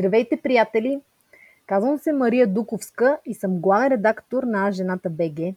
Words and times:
Здравейте, 0.00 0.36
приятели! 0.36 1.00
Казвам 1.66 1.98
се 1.98 2.12
Мария 2.12 2.46
Дуковска 2.46 3.18
и 3.26 3.34
съм 3.34 3.60
главен 3.60 3.92
редактор 3.92 4.42
на 4.42 4.72
Жената 4.72 5.10
БГ. 5.10 5.54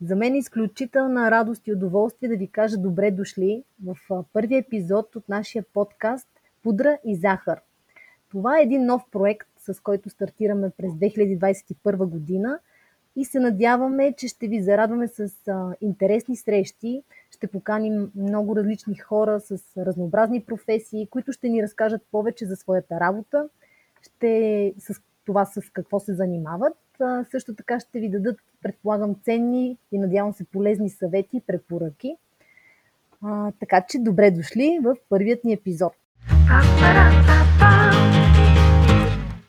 За 0.00 0.16
мен 0.16 0.34
е 0.34 0.38
изключителна 0.38 1.30
радост 1.30 1.66
и 1.66 1.72
удоволствие 1.72 2.28
да 2.28 2.36
ви 2.36 2.48
кажа 2.48 2.76
добре 2.78 3.10
дошли 3.10 3.64
в 3.84 3.96
първия 4.32 4.58
епизод 4.58 5.16
от 5.16 5.28
нашия 5.28 5.64
подкаст 5.72 6.28
Пудра 6.62 6.98
и 7.04 7.16
захар. 7.16 7.60
Това 8.30 8.58
е 8.58 8.62
един 8.62 8.86
нов 8.86 9.02
проект, 9.12 9.48
с 9.58 9.80
който 9.80 10.10
стартираме 10.10 10.70
през 10.70 10.92
2021 10.92 11.96
година 11.96 12.58
и 13.16 13.24
се 13.24 13.40
надяваме, 13.40 14.14
че 14.16 14.28
ще 14.28 14.48
ви 14.48 14.62
зарадваме 14.62 15.08
с 15.08 15.28
интересни 15.80 16.36
срещи. 16.36 17.02
Ще 17.30 17.46
поканим 17.46 18.10
много 18.14 18.56
различни 18.56 18.94
хора 18.94 19.40
с 19.40 19.58
разнообразни 19.76 20.44
професии, 20.44 21.08
които 21.10 21.32
ще 21.32 21.48
ни 21.48 21.62
разкажат 21.62 22.02
повече 22.12 22.46
за 22.46 22.56
своята 22.56 23.00
работа, 23.00 23.48
ще 24.06 24.74
с 24.78 25.00
това 25.26 25.44
с 25.44 25.60
какво 25.72 26.00
се 26.00 26.14
занимават. 26.14 26.76
А, 27.00 27.24
също 27.24 27.54
така 27.54 27.80
ще 27.80 28.00
ви 28.00 28.08
дадат, 28.08 28.36
предполагам, 28.62 29.14
ценни 29.24 29.78
и 29.92 29.98
надявам 29.98 30.32
се 30.32 30.44
полезни 30.44 30.90
съвети 30.90 31.36
и 31.36 31.40
препоръки. 31.40 32.16
А, 33.22 33.52
така 33.60 33.80
че 33.88 33.98
добре 33.98 34.30
дошли 34.30 34.78
в 34.82 34.96
първият 35.08 35.44
ни 35.44 35.52
епизод. 35.52 35.92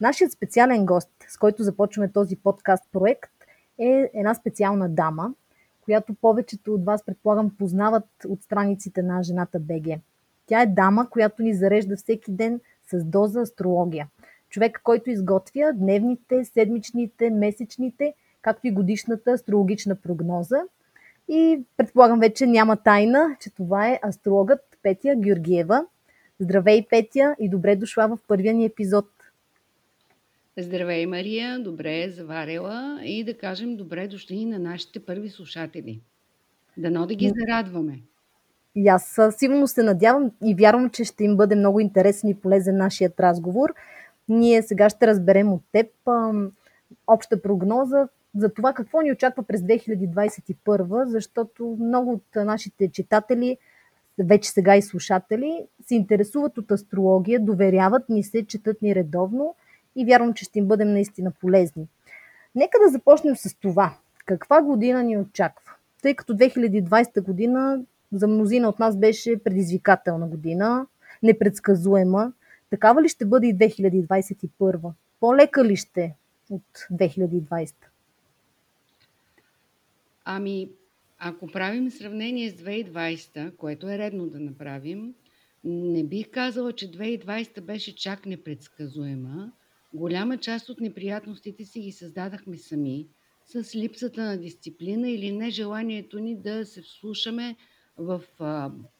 Нашият 0.01 0.31
специален 0.31 0.85
гост, 0.85 1.11
с 1.27 1.37
който 1.37 1.63
започваме 1.63 2.11
този 2.11 2.35
подкаст 2.35 2.83
проект, 2.91 3.31
е 3.79 4.11
една 4.13 4.33
специална 4.33 4.89
дама, 4.89 5.33
която 5.81 6.13
повечето 6.13 6.73
от 6.73 6.85
вас, 6.85 7.05
предполагам, 7.05 7.55
познават 7.57 8.05
от 8.27 8.43
страниците 8.43 9.01
на 9.01 9.23
жената 9.23 9.59
БГ. 9.59 9.99
Тя 10.45 10.61
е 10.61 10.65
дама, 10.65 11.09
която 11.09 11.43
ни 11.43 11.53
зарежда 11.53 11.97
всеки 11.97 12.31
ден 12.31 12.59
с 12.91 13.03
доза 13.03 13.41
астрология. 13.41 14.07
Човек, 14.49 14.81
който 14.83 15.09
изготвя 15.09 15.73
дневните, 15.73 16.45
седмичните, 16.45 17.29
месечните, 17.29 18.13
както 18.41 18.67
и 18.67 18.71
годишната 18.71 19.31
астрологична 19.31 19.95
прогноза. 19.95 20.61
И 21.27 21.59
предполагам 21.77 22.19
вече 22.19 22.45
няма 22.45 22.77
тайна, 22.77 23.37
че 23.39 23.49
това 23.49 23.87
е 23.87 23.99
астрологът 24.07 24.61
Петя 24.83 25.15
Георгиева. 25.17 25.85
Здравей, 26.39 26.85
Петя, 26.89 27.35
и 27.39 27.49
добре 27.49 27.75
дошла 27.75 28.07
в 28.07 28.17
първия 28.27 28.53
ни 28.53 28.65
епизод. 28.65 29.05
Здравей, 30.57 31.05
Мария! 31.05 31.59
Добре 31.59 32.01
е 32.01 32.09
заварила 32.09 32.99
и 33.03 33.23
да 33.23 33.37
кажем 33.37 33.75
добре 33.75 34.07
дошли 34.07 34.45
на 34.45 34.59
нашите 34.59 34.99
първи 34.99 35.29
слушатели. 35.29 36.01
Дано 36.77 37.05
да 37.05 37.15
ги 37.15 37.31
зарадваме. 37.35 37.99
И 38.75 38.87
аз 38.87 39.19
силно 39.37 39.67
се 39.67 39.83
надявам 39.83 40.31
и 40.45 40.55
вярвам, 40.55 40.89
че 40.89 41.03
ще 41.03 41.23
им 41.23 41.37
бъде 41.37 41.55
много 41.55 41.79
интересен 41.79 42.29
и 42.29 42.35
полезен 42.35 42.77
нашият 42.77 43.19
разговор. 43.19 43.73
Ние 44.29 44.61
сега 44.61 44.89
ще 44.89 45.07
разберем 45.07 45.53
от 45.53 45.61
теб 45.71 45.87
а, 46.05 46.31
обща 47.07 47.41
прогноза 47.41 48.07
за 48.35 48.49
това 48.49 48.73
какво 48.73 49.01
ни 49.01 49.11
очаква 49.11 49.43
през 49.43 49.61
2021, 49.61 51.05
защото 51.05 51.77
много 51.79 52.11
от 52.11 52.45
нашите 52.45 52.91
читатели, 52.91 53.57
вече 54.19 54.49
сега 54.49 54.75
и 54.75 54.81
слушатели, 54.81 55.65
се 55.85 55.95
интересуват 55.95 56.57
от 56.57 56.71
астрология, 56.71 57.39
доверяват 57.39 58.09
ни 58.09 58.23
се, 58.23 58.45
четат 58.45 58.81
ни 58.81 58.95
редовно 58.95 59.55
и 59.95 60.05
вярвам, 60.05 60.33
че 60.33 60.45
ще 60.45 60.59
им 60.59 60.67
бъдем 60.67 60.93
наистина 60.93 61.31
полезни. 61.31 61.87
Нека 62.55 62.77
да 62.85 62.91
започнем 62.91 63.35
с 63.35 63.55
това. 63.55 63.93
Каква 64.25 64.61
година 64.61 65.03
ни 65.03 65.17
очаква? 65.17 65.71
Тъй 66.01 66.15
като 66.15 66.33
2020 66.33 67.21
година 67.21 67.81
за 68.11 68.27
мнозина 68.27 68.69
от 68.69 68.79
нас 68.79 68.97
беше 68.97 69.43
предизвикателна 69.43 70.27
година, 70.27 70.87
непредсказуема. 71.23 72.31
Такава 72.75 73.01
ли 73.01 73.09
ще 73.09 73.25
бъде 73.25 73.47
и 73.47 73.55
2021? 73.55 74.93
По-лека 75.19 75.65
ли 75.65 75.75
ще 75.75 76.15
от 76.49 76.63
2020? 76.91 77.73
Ами, 80.25 80.69
ако 81.19 81.47
правим 81.47 81.91
сравнение 81.91 82.49
с 82.49 82.53
2020, 82.53 83.55
което 83.55 83.89
е 83.89 83.97
редно 83.97 84.27
да 84.27 84.39
направим, 84.39 85.13
не 85.63 86.03
бих 86.03 86.31
казала, 86.31 86.73
че 86.73 86.91
2020 86.91 87.61
беше 87.61 87.95
чак 87.95 88.25
непредсказуема, 88.25 89.51
Голяма 89.93 90.37
част 90.37 90.69
от 90.69 90.79
неприятностите 90.79 91.65
си 91.65 91.79
ги 91.79 91.91
създадахме 91.91 92.57
сами, 92.57 93.07
с 93.45 93.75
липсата 93.75 94.23
на 94.23 94.37
дисциплина 94.37 95.09
или 95.09 95.31
нежеланието 95.31 96.19
ни 96.19 96.35
да 96.35 96.65
се 96.65 96.81
вслушаме 96.81 97.55
в 97.97 98.21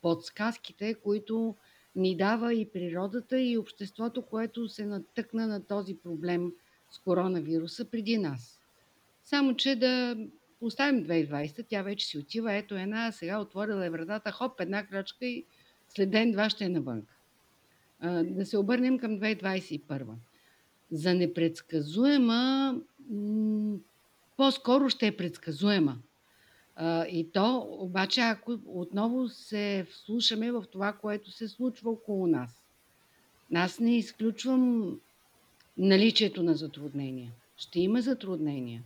подсказките, 0.02 0.94
които 0.94 1.56
ни 1.96 2.18
дава 2.18 2.54
и 2.54 2.70
природата, 2.72 3.40
и 3.42 3.58
обществото, 3.58 4.22
което 4.22 4.70
се 4.70 4.86
натъкна 4.86 5.48
на 5.48 5.66
този 5.66 5.98
проблем 5.98 6.52
с 6.92 7.00
коронавируса 7.00 7.86
преди 7.86 8.18
нас. 8.18 8.60
Само, 9.24 9.56
че 9.56 9.76
да 9.76 10.18
оставим 10.62 11.06
2020, 11.06 11.66
тя 11.70 11.82
вече 11.82 12.06
си 12.06 12.18
отива, 12.18 12.54
ето 12.54 12.76
една, 12.76 13.12
сега 13.12 13.40
отворила 13.40 13.86
е 13.86 13.90
вратата, 13.90 14.32
хоп, 14.32 14.60
една 14.62 14.86
крачка 14.86 15.26
и 15.26 15.46
след 15.90 16.12
ден-два 16.12 16.50
ще 16.50 16.66
е 16.66 16.70
навън. 16.70 17.04
Да 18.24 18.46
се 18.46 18.58
обърнем 18.58 19.00
към 19.00 19.20
2021 19.20 20.06
за 20.92 21.14
непредсказуема, 21.14 22.76
по-скоро 24.38 24.90
ще 24.90 25.08
е 25.08 25.18
предсказуема. 25.18 25.98
И 27.10 27.30
то, 27.34 27.68
обаче, 27.72 28.22
ако 28.22 28.60
отново 28.66 29.30
се 29.30 29.88
вслушаме 29.92 30.52
в 30.52 30.64
това, 30.72 30.94
което 30.94 31.32
се 31.32 31.48
случва 31.48 31.92
около 31.92 32.28
нас. 32.28 32.62
Аз 33.54 33.80
не 33.80 33.98
изключвам 33.98 34.96
наличието 35.78 36.44
на 36.44 36.54
затруднения. 36.54 37.32
Ще 37.58 37.80
има 37.80 38.02
затруднения. 38.02 38.84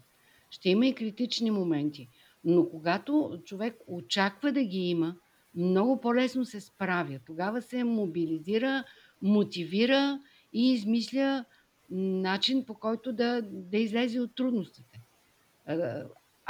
Ще 0.49 0.69
има 0.69 0.85
и 0.85 0.95
критични 0.95 1.51
моменти. 1.51 2.07
Но 2.45 2.69
когато 2.69 3.39
човек 3.45 3.75
очаква 3.88 4.51
да 4.51 4.63
ги 4.63 4.79
има, 4.79 5.16
много 5.55 6.01
по-лесно 6.01 6.45
се 6.45 6.61
справя. 6.61 7.19
Тогава 7.25 7.61
се 7.61 7.83
мобилизира, 7.83 8.83
мотивира 9.22 10.22
и 10.53 10.73
измисля 10.73 11.45
начин 11.89 12.66
по 12.66 12.73
който 12.73 13.13
да, 13.13 13.41
да 13.41 13.78
излезе 13.78 14.19
от 14.19 14.35
трудностите. 14.35 15.01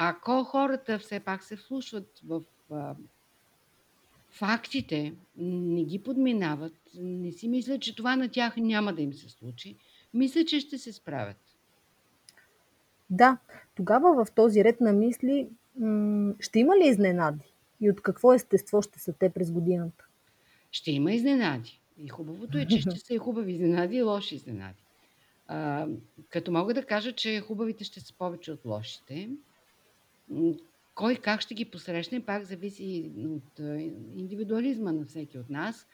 Ако 0.02 0.44
хората 0.44 1.00
все 1.00 1.20
пак 1.20 1.44
се 1.44 1.56
вслушват 1.56 2.22
в 2.28 2.42
а, 2.72 2.96
фактите, 4.30 5.14
не 5.38 5.84
ги 5.84 6.04
подминават, 6.04 6.74
не 6.96 7.32
си 7.32 7.48
мислят, 7.48 7.82
че 7.82 7.96
това 7.96 8.16
на 8.16 8.30
тях 8.30 8.58
няма 8.58 8.94
да 8.94 9.02
им 9.02 9.14
се 9.14 9.30
случи, 9.30 9.76
мисля, 10.14 10.46
че 10.46 10.60
ще 10.60 10.78
се 10.78 10.94
справят. 10.94 11.38
Да, 13.10 13.38
тогава 13.76 14.26
в 14.26 14.32
този 14.32 14.64
ред 14.64 14.82
на 14.82 14.94
мисли 14.94 15.50
ще 16.40 16.60
има 16.60 16.78
ли 16.78 16.88
изненади? 16.88 17.54
И 17.82 17.90
от 17.90 18.02
какво 18.02 18.34
естество 18.34 18.82
ще 18.82 19.00
са 19.00 19.14
те 19.14 19.30
през 19.30 19.52
годината? 19.52 20.06
Ще 20.72 20.92
има 20.92 21.14
изненади. 21.14 21.82
И 21.98 22.10
хубавото 22.10 22.58
е, 22.58 22.66
че 22.66 22.82
ще 22.82 23.00
са 23.00 23.14
и 23.14 23.18
хубави 23.18 23.52
изненади 23.52 23.96
и 23.96 24.02
лоши 24.02 24.36
изненади. 24.36 24.84
А, 25.48 25.88
като 26.30 26.52
мога 26.52 26.74
да 26.74 26.86
кажа, 26.86 27.14
че 27.14 27.42
хубавите 27.42 27.84
ще 27.84 28.00
са 28.00 28.14
повече 28.14 28.52
от 28.52 28.66
лошите. 28.66 29.30
Кой 30.96 31.16
как 31.16 31.42
ще 31.42 31.54
ги 31.54 31.66
посрещне, 31.66 32.26
пак 32.26 32.44
зависи 32.44 33.12
от 33.26 33.60
индивидуализма 34.16 34.92
на 34.92 35.06
всеки 35.06 35.38
от 35.38 35.50
нас. 35.50 35.88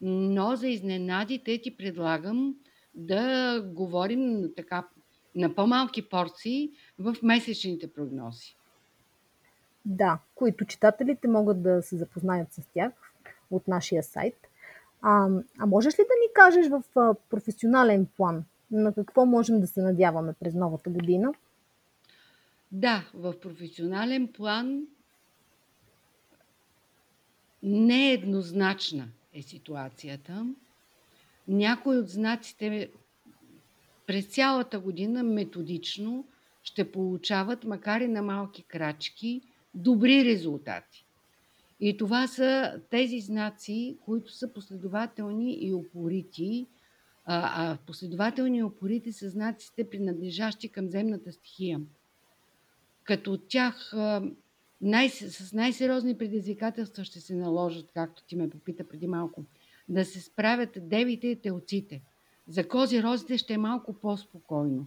Но 0.00 0.56
за 0.56 0.68
изненадите 0.68 1.60
ти 1.62 1.76
предлагам 1.76 2.54
да 2.94 3.60
говорим 3.74 4.50
така 4.56 4.88
на 5.34 5.54
по-малки 5.54 6.08
порции 6.08 6.70
в 6.98 7.16
месечните 7.22 7.92
прогнози. 7.92 8.56
Да, 9.84 10.18
които 10.34 10.64
читателите 10.64 11.28
могат 11.28 11.62
да 11.62 11.82
се 11.82 11.96
запознаят 11.96 12.52
с 12.52 12.62
тях 12.74 12.92
от 13.50 13.68
нашия 13.68 14.02
сайт. 14.02 14.34
А, 15.02 15.28
а 15.58 15.66
можеш 15.66 15.98
ли 15.98 16.02
да 16.02 16.14
ни 16.22 16.32
кажеш 16.34 16.68
в 16.68 16.82
професионален 17.30 18.06
план 18.16 18.44
на 18.70 18.92
какво 18.92 19.26
можем 19.26 19.60
да 19.60 19.66
се 19.66 19.82
надяваме 19.82 20.32
през 20.40 20.54
новата 20.54 20.90
година? 20.90 21.32
Да, 22.76 23.10
в 23.14 23.40
професионален 23.40 24.28
план 24.32 24.86
нееднозначна 27.62 29.08
е 29.34 29.42
ситуацията. 29.42 30.46
Някои 31.48 31.98
от 31.98 32.08
знаците 32.08 32.90
през 34.06 34.26
цялата 34.26 34.80
година 34.80 35.22
методично 35.22 36.26
ще 36.62 36.92
получават, 36.92 37.64
макар 37.64 38.00
и 38.00 38.08
на 38.08 38.22
малки 38.22 38.62
крачки, 38.62 39.42
добри 39.74 40.24
резултати. 40.24 41.06
И 41.80 41.96
това 41.96 42.26
са 42.26 42.80
тези 42.90 43.20
знаци, 43.20 43.98
които 44.04 44.32
са 44.32 44.52
последователни 44.52 45.58
и 45.60 45.74
упорити 45.74 46.66
а, 47.24 47.72
а 47.72 47.78
последователни 47.86 48.62
опорите 48.62 49.12
са 49.12 49.30
знаците, 49.30 49.90
принадлежащи 49.90 50.68
към 50.68 50.88
земната 50.88 51.32
стихия. 51.32 51.80
Като 53.06 53.32
от 53.32 53.48
тях 53.48 53.92
най- 54.80 55.08
с 55.08 55.52
най-сериозни 55.52 56.18
предизвикателства 56.18 57.04
ще 57.04 57.20
се 57.20 57.34
наложат, 57.34 57.90
както 57.94 58.24
ти 58.24 58.36
ме 58.36 58.50
попита 58.50 58.88
преди 58.88 59.06
малко, 59.06 59.44
да 59.88 60.04
се 60.04 60.20
справят 60.20 60.70
девите 60.76 61.26
и 61.26 61.40
телците. 61.40 62.02
За 62.48 62.68
кози 62.68 63.02
розите 63.02 63.38
ще 63.38 63.54
е 63.54 63.58
малко 63.58 63.92
по-спокойно. 63.92 64.86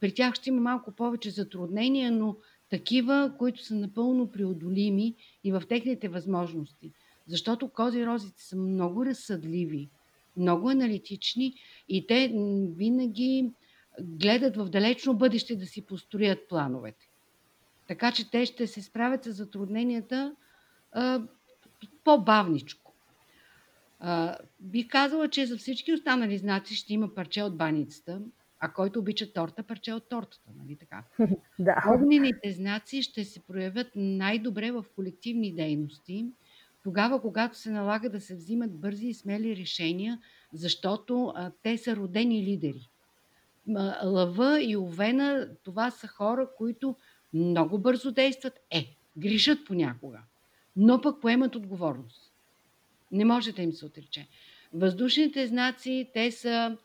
При 0.00 0.14
тях 0.14 0.34
ще 0.34 0.50
има 0.50 0.60
малко 0.60 0.92
повече 0.92 1.30
затруднения, 1.30 2.12
но 2.12 2.36
такива, 2.70 3.34
които 3.38 3.64
са 3.64 3.74
напълно 3.74 4.30
преодолими 4.30 5.14
и 5.44 5.52
в 5.52 5.62
техните 5.68 6.08
възможности. 6.08 6.92
Защото 7.26 7.68
кози 7.68 8.06
розите 8.06 8.42
са 8.42 8.56
много 8.56 9.06
разсъдливи, 9.06 9.88
много 10.36 10.70
аналитични 10.70 11.54
и 11.88 12.06
те 12.06 12.32
винаги 12.76 13.50
гледат 14.00 14.56
в 14.56 14.68
далечно 14.68 15.14
бъдеще 15.14 15.56
да 15.56 15.66
си 15.66 15.82
построят 15.82 16.48
плановете. 16.48 17.08
Така 17.86 18.12
че 18.12 18.30
те 18.30 18.46
ще 18.46 18.66
се 18.66 18.82
справят 18.82 19.24
с 19.24 19.32
затрудненията 19.32 20.36
а, 20.92 21.22
по-бавничко. 22.04 22.92
А, 24.00 24.36
бих 24.60 24.88
казала, 24.88 25.28
че 25.28 25.46
за 25.46 25.56
всички 25.56 25.92
останали 25.92 26.38
знаци 26.38 26.74
ще 26.74 26.94
има 26.94 27.14
парче 27.14 27.42
от 27.42 27.56
баницата, 27.56 28.20
а 28.60 28.72
който 28.72 28.98
обича 28.98 29.32
торта, 29.32 29.62
парче 29.62 29.92
от 29.92 30.08
тортата, 30.08 30.50
нали 30.58 30.76
така? 30.76 31.04
Да. 31.58 31.84
Огнените 31.94 32.52
знаци 32.52 33.02
ще 33.02 33.24
се 33.24 33.40
проявят 33.40 33.86
най-добре 33.96 34.70
в 34.70 34.84
колективни 34.96 35.54
дейности, 35.54 36.26
тогава, 36.84 37.20
когато 37.20 37.58
се 37.58 37.70
налага 37.70 38.10
да 38.10 38.20
се 38.20 38.36
взимат 38.36 38.80
бързи 38.80 39.06
и 39.06 39.14
смели 39.14 39.56
решения, 39.56 40.20
защото 40.52 41.32
а, 41.34 41.52
те 41.62 41.78
са 41.78 41.96
родени 41.96 42.42
лидери. 42.42 42.90
Лъва 44.04 44.62
и 44.62 44.76
Овена, 44.76 45.48
това 45.64 45.90
са 45.90 46.06
хора, 46.06 46.48
които 46.56 46.96
много 47.36 47.78
бързо 47.78 48.12
действат, 48.12 48.60
е, 48.70 48.96
грешат 49.16 49.58
понякога, 49.66 50.18
но 50.76 51.00
пък 51.00 51.20
поемат 51.20 51.56
отговорност. 51.56 52.32
Не 53.12 53.24
може 53.24 53.52
да 53.52 53.62
им 53.62 53.72
се 53.72 53.86
отрече. 53.86 54.28
Въздушните 54.72 55.46
знаци, 55.46 56.10
те 56.14 56.30
са 56.30 56.76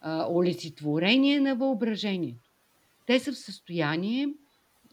а, 0.00 0.26
олицетворение 0.30 1.40
на 1.40 1.54
въображението. 1.54 2.50
Те 3.06 3.20
са 3.20 3.32
в 3.32 3.38
състояние 3.38 4.28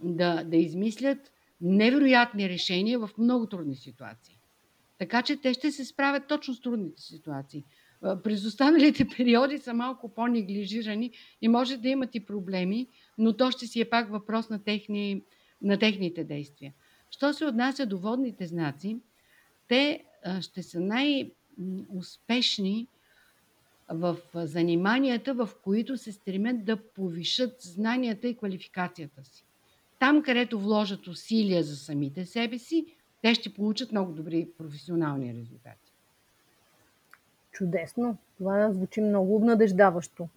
да, 0.03 0.43
да 0.43 0.57
измислят 0.57 1.31
невероятни 1.61 2.49
решения 2.49 2.99
в 2.99 3.09
много 3.17 3.47
трудни 3.47 3.75
ситуации. 3.75 4.39
Така 4.97 5.21
че 5.21 5.37
те 5.37 5.53
ще 5.53 5.71
се 5.71 5.85
справят 5.85 6.27
точно 6.27 6.53
с 6.53 6.61
трудните 6.61 7.01
ситуации. 7.01 7.63
През 8.23 8.45
останалите 8.45 9.07
периоди 9.17 9.57
са 9.57 9.73
малко 9.73 10.09
по-неглижирани 10.09 11.11
и 11.41 11.47
може 11.47 11.77
да 11.77 11.89
имат 11.89 12.15
и 12.15 12.25
проблеми, 12.25 12.87
но 13.17 13.37
то 13.37 13.51
ще 13.51 13.67
си 13.67 13.81
е 13.81 13.89
пак 13.89 14.11
въпрос 14.11 14.49
на, 14.49 14.63
техни, 14.63 15.23
на 15.61 15.79
техните 15.79 16.23
действия. 16.23 16.73
Що 17.11 17.33
се 17.33 17.45
отнася 17.45 17.85
до 17.85 17.97
водните 17.97 18.47
знаци, 18.47 18.99
те 19.67 20.03
ще 20.41 20.63
са 20.63 20.79
най-успешни 20.79 22.87
в 23.89 24.17
заниманията, 24.33 25.33
в 25.33 25.49
които 25.63 25.97
се 25.97 26.11
стремят 26.11 26.65
да 26.65 26.77
повишат 26.77 27.61
знанията 27.61 28.27
и 28.27 28.37
квалификацията 28.37 29.23
си. 29.23 29.45
Там, 29.99 30.23
където 30.23 30.59
вложат 30.59 31.07
усилия 31.07 31.63
за 31.63 31.75
самите 31.75 32.25
себе 32.25 32.57
си, 32.57 32.85
те 33.21 33.35
ще 33.35 33.53
получат 33.53 33.91
много 33.91 34.13
добри 34.13 34.47
професионални 34.57 35.33
резултати. 35.33 35.88
Чудесно. 37.51 38.17
Това 38.37 38.71
звучи 38.71 39.01
много 39.01 39.35
обнадеждаващо. 39.35 40.29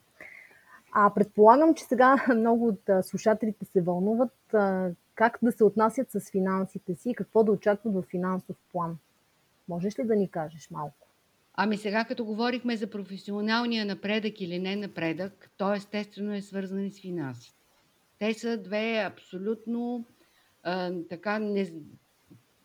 А 0.93 1.11
предполагам, 1.15 1.75
че 1.75 1.85
сега 1.85 2.17
много 2.37 2.69
от 2.69 3.05
слушателите 3.07 3.65
се 3.65 3.81
вълнуват 3.81 4.55
как 5.15 5.39
да 5.43 5.53
се 5.53 5.65
отнасят 5.65 6.11
с 6.11 6.31
финансите 6.31 6.95
си 6.95 7.11
и 7.11 7.15
какво 7.15 7.45
да 7.45 7.53
очакват 7.53 7.95
в 7.95 8.03
финансов 8.03 8.57
план. 8.73 8.99
Можеш 9.69 9.99
ли 9.99 10.05
да 10.05 10.17
ни 10.17 10.31
кажеш 10.31 10.71
малко? 10.71 11.07
Ами 11.55 11.77
сега, 11.77 12.05
като 12.05 12.25
говорихме 12.25 12.77
за 12.77 12.91
професионалния 12.91 13.87
напредък 13.87 14.41
или 14.41 14.59
не 14.59 14.77
напредък, 14.77 15.51
то 15.57 15.75
естествено 15.75 16.35
е 16.35 16.43
свързано 16.43 16.91
с 16.91 17.01
финансите. 17.01 17.59
Те 18.19 18.35
са 18.35 18.57
две 18.57 19.05
абсолютно 19.07 20.05
а, 20.63 20.93
така 21.09 21.39
не, 21.39 21.73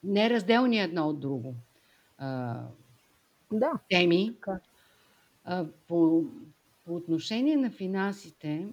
неразделни 0.04 0.80
едно 0.80 1.08
от 1.08 1.20
друго 1.20 1.56
а, 2.18 2.62
да, 3.52 3.72
теми. 3.90 4.34
така. 4.34 4.60
А, 5.44 5.66
по, 5.88 6.24
по 6.86 6.96
отношение 6.96 7.56
на 7.56 7.72
финансите, 7.72 8.68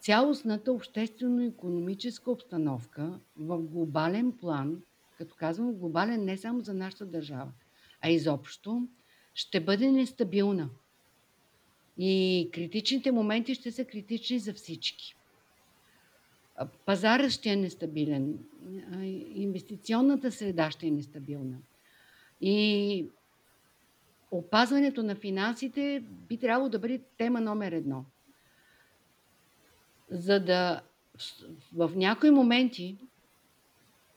цялостната 0.00 0.72
обществено-економическа 0.72 2.30
обстановка 2.30 3.20
в 3.36 3.58
глобален 3.58 4.32
план, 4.32 4.82
като 5.18 5.34
казвам 5.38 5.74
глобален 5.74 6.24
не 6.24 6.36
само 6.36 6.60
за 6.60 6.74
нашата 6.74 7.06
държава, 7.06 7.52
а 8.00 8.10
изобщо, 8.10 8.88
ще 9.34 9.60
бъде 9.60 9.92
нестабилна. 9.92 10.70
И 11.98 12.48
критичните 12.54 13.12
моменти 13.12 13.54
ще 13.54 13.72
са 13.72 13.84
критични 13.84 14.38
за 14.38 14.54
всички. 14.54 15.14
Пазарът 16.86 17.30
ще 17.30 17.50
е 17.50 17.56
нестабилен, 17.56 18.38
инвестиционната 19.34 20.32
среда 20.32 20.70
ще 20.70 20.86
е 20.86 20.90
нестабилна. 20.90 21.58
И 22.40 23.06
опазването 24.30 25.02
на 25.02 25.14
финансите 25.14 26.04
би 26.28 26.36
трябвало 26.36 26.68
да 26.68 26.78
бъде 26.78 27.00
тема 27.18 27.40
номер 27.40 27.72
едно. 27.72 28.04
За 30.10 30.40
да 30.40 30.80
в 31.72 31.92
някои 31.96 32.30
моменти 32.30 32.98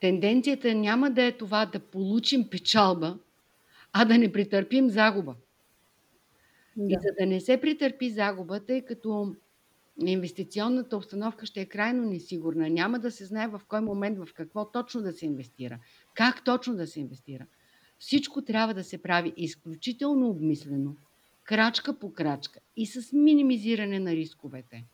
тенденцията 0.01 0.75
няма 0.75 1.11
да 1.11 1.23
е 1.23 1.31
това 1.31 1.65
да 1.65 1.79
получим 1.79 2.49
печалба, 2.49 3.17
а 3.93 4.05
да 4.05 4.17
не 4.17 4.31
претърпим 4.31 4.89
загуба. 4.89 5.35
Да. 6.77 6.93
И 6.93 6.97
за 7.01 7.09
да 7.19 7.25
не 7.25 7.39
се 7.41 7.61
претърпи 7.61 8.09
загуба, 8.09 8.59
тъй 8.59 8.81
като 8.81 9.35
инвестиционната 10.05 10.97
обстановка 10.97 11.45
ще 11.45 11.61
е 11.61 11.65
крайно 11.65 12.03
несигурна, 12.03 12.69
няма 12.69 12.99
да 12.99 13.11
се 13.11 13.25
знае 13.25 13.47
в 13.47 13.61
кой 13.67 13.81
момент, 13.81 14.17
в 14.17 14.33
какво 14.33 14.71
точно 14.71 15.01
да 15.01 15.11
се 15.11 15.25
инвестира, 15.25 15.79
как 16.13 16.43
точно 16.43 16.75
да 16.75 16.87
се 16.87 16.99
инвестира. 16.99 17.45
Всичко 18.01 18.41
трябва 18.41 18.73
да 18.73 18.83
се 18.83 19.01
прави 19.01 19.33
изключително 19.37 20.29
обмислено, 20.29 20.95
крачка 21.43 21.99
по 21.99 22.13
крачка 22.13 22.59
и 22.77 22.85
с 22.85 23.13
минимизиране 23.13 23.99
на 23.99 24.11
рисковете. 24.11 24.85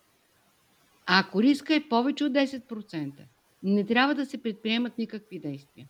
А 1.05 1.19
ако 1.19 1.41
риска 1.41 1.75
е 1.75 1.89
повече 1.89 2.25
от 2.25 2.33
10%, 2.33 3.11
не 3.63 3.85
трябва 3.85 4.15
да 4.15 4.25
се 4.25 4.41
предприемат 4.41 4.97
никакви 4.97 5.39
действия. 5.39 5.87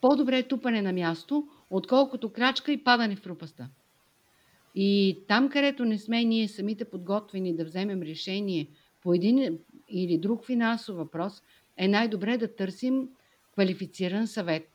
По-добре 0.00 0.38
е 0.38 0.48
тупане 0.48 0.82
на 0.82 0.92
място, 0.92 1.48
отколкото 1.70 2.32
крачка 2.32 2.72
и 2.72 2.84
падане 2.84 3.16
в 3.16 3.22
пропаста. 3.22 3.68
И 4.74 5.18
там, 5.28 5.48
където 5.48 5.84
не 5.84 5.98
сме 5.98 6.24
ние 6.24 6.48
самите 6.48 6.84
подготвени 6.84 7.56
да 7.56 7.64
вземем 7.64 8.02
решение 8.02 8.66
по 9.02 9.14
един 9.14 9.58
или 9.88 10.18
друг 10.18 10.46
финансов 10.46 10.96
въпрос, 10.96 11.42
е 11.76 11.88
най-добре 11.88 12.38
да 12.38 12.54
търсим 12.54 13.08
квалифициран 13.54 14.26
съвет 14.26 14.68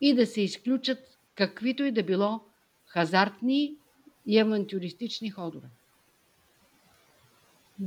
и 0.00 0.14
да 0.14 0.26
се 0.26 0.40
изключат 0.40 0.98
каквито 1.34 1.84
и 1.84 1.92
да 1.92 2.02
било 2.02 2.40
хазартни 2.86 3.76
и 4.26 4.38
авантюристични 4.38 5.30
ходове. 5.30 5.68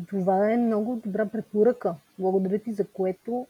Това 0.10 0.52
е 0.52 0.58
много 0.58 0.96
добра 0.96 1.26
препоръка. 1.26 1.96
Благодаря 2.20 2.60
ти 2.60 2.74
за 2.74 2.88
което 2.88 3.48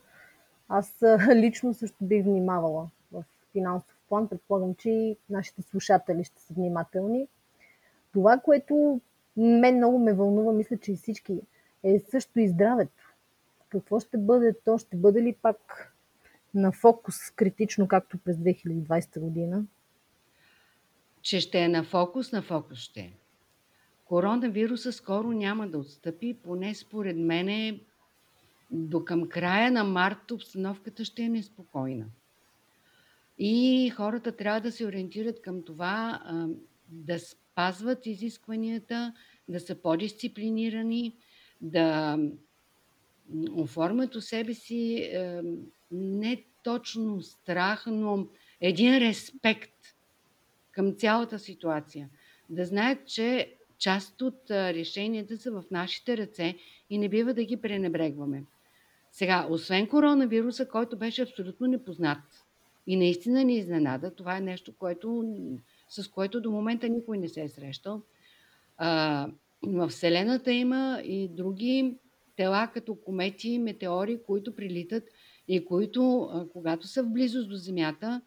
аз 0.68 1.02
лично 1.34 1.74
също 1.74 1.96
бих 2.04 2.24
внимавала 2.24 2.88
в 3.12 3.24
финансов 3.52 3.96
план. 4.08 4.28
Предполагам, 4.28 4.74
че 4.74 4.90
и 4.90 5.16
нашите 5.30 5.62
слушатели 5.62 6.24
ще 6.24 6.42
са 6.42 6.54
внимателни. 6.54 7.28
Това, 8.12 8.38
което 8.38 9.00
мен 9.36 9.76
много 9.76 9.98
ме 9.98 10.12
вълнува, 10.12 10.52
мисля, 10.52 10.76
че 10.76 10.92
и 10.92 10.96
всички, 10.96 11.40
е 11.82 12.00
също 12.10 12.40
и 12.40 12.48
здравето. 12.48 13.14
Какво 13.68 14.00
ще 14.00 14.18
бъде 14.18 14.54
то? 14.64 14.78
Ще 14.78 14.96
бъде 14.96 15.22
ли 15.22 15.32
пак 15.42 15.92
на 16.54 16.72
фокус 16.72 17.30
критично, 17.30 17.88
както 17.88 18.18
през 18.18 18.36
2020 18.36 19.20
година? 19.20 19.64
Че 21.22 21.40
ще 21.40 21.58
е 21.58 21.68
на 21.68 21.84
фокус, 21.84 22.32
на 22.32 22.42
фокус 22.42 22.78
ще 22.78 23.00
е. 23.00 23.12
Коронавируса 24.04 24.92
скоро 24.92 25.32
няма 25.32 25.68
да 25.68 25.78
отстъпи, 25.78 26.36
поне 26.42 26.74
според 26.74 27.16
мене 27.16 27.80
до 28.70 29.04
към 29.04 29.28
края 29.28 29.72
на 29.72 29.84
март 29.84 30.30
обстановката 30.30 31.04
ще 31.04 31.22
е 31.22 31.28
неспокойна. 31.28 32.06
И 33.38 33.90
хората 33.96 34.36
трябва 34.36 34.60
да 34.60 34.72
се 34.72 34.86
ориентират 34.86 35.42
към 35.42 35.62
това 35.62 36.22
да 36.88 37.18
спазват 37.18 38.06
изискванията, 38.06 39.14
да 39.48 39.60
са 39.60 39.74
по-дисциплинирани, 39.74 41.16
да 41.60 42.18
оформят 43.52 44.14
у 44.14 44.20
себе 44.20 44.54
си 44.54 45.10
не 45.92 46.44
точно 46.62 47.22
страх, 47.22 47.84
но 47.86 48.26
един 48.60 48.98
респект 48.98 49.74
към 50.72 50.94
цялата 50.94 51.38
ситуация. 51.38 52.08
Да 52.48 52.64
знаят, 52.64 53.06
че 53.06 53.54
част 53.78 54.22
от 54.22 54.50
решенията 54.50 55.36
са 55.36 55.52
в 55.52 55.64
нашите 55.70 56.16
ръце 56.16 56.54
и 56.90 56.98
не 56.98 57.08
бива 57.08 57.34
да 57.34 57.44
ги 57.44 57.56
пренебрегваме. 57.56 58.44
Сега, 59.12 59.46
освен 59.50 59.88
коронавируса, 59.88 60.68
който 60.68 60.96
беше 60.96 61.22
абсолютно 61.22 61.66
непознат 61.66 62.44
и 62.86 62.96
наистина 62.96 63.44
ни 63.44 63.56
изненада, 63.56 64.14
това 64.14 64.36
е 64.36 64.40
нещо, 64.40 64.72
което, 64.78 65.34
с 65.88 66.08
което 66.08 66.40
до 66.40 66.50
момента 66.50 66.88
никой 66.88 67.18
не 67.18 67.28
се 67.28 67.42
е 67.42 67.48
срещал, 67.48 68.02
в 69.62 69.88
Вселената 69.88 70.52
има 70.52 71.00
и 71.04 71.28
други 71.28 71.94
тела, 72.36 72.70
като 72.74 72.94
комети, 72.94 73.58
метеори, 73.58 74.22
които 74.26 74.56
прилитат 74.56 75.04
и 75.52 75.64
които, 75.64 76.30
когато 76.52 76.86
са 76.86 77.02
в 77.02 77.12
близост 77.12 77.48
до 77.48 77.56
Земята, 77.56 78.20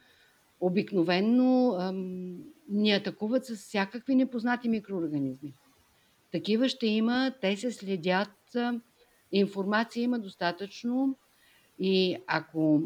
обикновенно 0.59 1.77
ни 2.69 2.91
атакуват 2.91 3.45
с 3.45 3.55
всякакви 3.55 4.15
непознати 4.15 4.69
микроорганизми. 4.69 5.53
Такива 6.31 6.69
ще 6.69 6.87
има, 6.87 7.33
те 7.41 7.57
се 7.57 7.71
следят, 7.71 8.57
информация 9.31 10.03
има 10.03 10.19
достатъчно 10.19 11.17
и 11.79 12.17
ако 12.27 12.81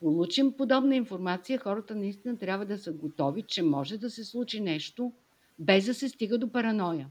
получим 0.00 0.52
подобна 0.52 0.96
информация, 0.96 1.58
хората 1.58 1.94
наистина 1.94 2.38
трябва 2.38 2.66
да 2.66 2.78
са 2.78 2.92
готови, 2.92 3.42
че 3.42 3.62
може 3.62 3.98
да 3.98 4.10
се 4.10 4.24
случи 4.24 4.60
нещо, 4.60 5.12
без 5.58 5.86
да 5.86 5.94
се 5.94 6.08
стига 6.08 6.38
до 6.38 6.52
параноя. 6.52 7.08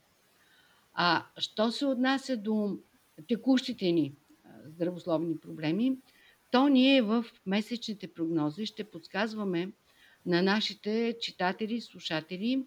А 0.93 1.25
що 1.38 1.71
се 1.71 1.85
отнася 1.85 2.38
до 2.38 2.77
текущите 3.27 3.91
ни 3.91 4.13
здравословни 4.65 5.38
проблеми, 5.38 5.97
то 6.51 6.68
ние 6.68 7.01
в 7.01 7.25
месечните 7.46 8.13
прогнози 8.13 8.65
ще 8.65 8.84
подсказваме 8.84 9.72
на 10.25 10.41
нашите 10.41 11.15
читатели 11.22 11.82
слушатели 11.82 12.65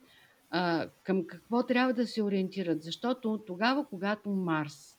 към 1.03 1.27
какво 1.27 1.67
трябва 1.67 1.93
да 1.93 2.07
се 2.07 2.23
ориентират. 2.23 2.83
Защото 2.83 3.45
тогава, 3.47 3.87
когато 3.89 4.31
Марс 4.31 4.97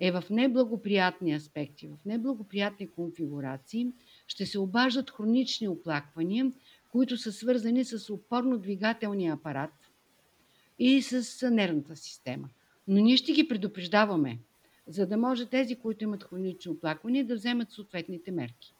е 0.00 0.12
в 0.12 0.24
неблагоприятни 0.30 1.34
аспекти, 1.34 1.88
в 1.88 1.96
неблагоприятни 2.06 2.90
конфигурации, 2.90 3.86
ще 4.26 4.46
се 4.46 4.58
обаждат 4.58 5.10
хронични 5.10 5.68
оплаквания, 5.68 6.52
които 6.92 7.16
са 7.16 7.32
свързани 7.32 7.84
с 7.84 7.98
опорно-двигателния 7.98 9.34
апарат 9.34 9.72
и 10.78 11.02
с 11.02 11.50
нервната 11.50 11.96
система. 11.96 12.48
Но 12.88 13.00
ние 13.00 13.16
ще 13.16 13.32
ги 13.32 13.48
предупреждаваме, 13.48 14.38
за 14.90 15.06
да 15.06 15.16
може 15.16 15.46
тези, 15.46 15.76
които 15.76 16.04
имат 16.04 16.24
хронични 16.24 16.72
оплаквания, 16.72 17.24
да 17.24 17.34
вземат 17.34 17.70
съответните 17.70 18.30
мерки. 18.30 18.74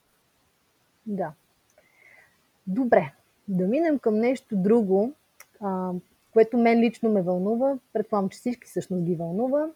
Да. 1.06 1.32
Добре, 2.66 3.12
да 3.48 3.66
минем 3.66 3.98
към 3.98 4.14
нещо 4.14 4.56
друго, 4.56 5.12
а, 5.60 5.92
което 6.32 6.58
мен 6.58 6.80
лично 6.80 7.10
ме 7.10 7.22
вълнува. 7.22 7.78
Предполагам, 7.92 8.28
че 8.28 8.38
всички 8.38 8.66
всъщност 8.66 9.04
ги 9.04 9.14
вълнува. 9.14 9.68